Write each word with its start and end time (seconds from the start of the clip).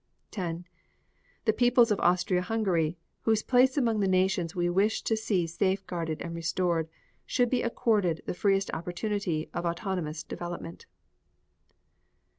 10. 0.31 0.65
The 1.45 1.53
peoples 1.53 1.91
of 1.91 1.99
Austria 1.99 2.41
Hungary, 2.41 2.97
whose 3.21 3.43
place 3.43 3.77
among 3.77 3.99
the 3.99 4.07
nations 4.07 4.55
we 4.55 4.67
wish 4.67 5.03
to 5.03 5.15
see 5.15 5.45
safeguarded 5.45 6.23
and 6.23 6.33
restored, 6.33 6.89
should 7.23 7.51
be 7.51 7.61
accorded 7.61 8.23
the 8.25 8.33
freest 8.33 8.71
opportunity 8.73 9.47
of 9.53 9.63
autonomous 9.63 10.23
development. 10.23 10.87